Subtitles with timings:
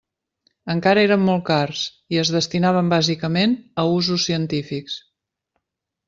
[0.73, 1.83] Encara eren molt cars,
[2.15, 3.53] i es destinaven bàsicament
[3.83, 4.97] a usos científics.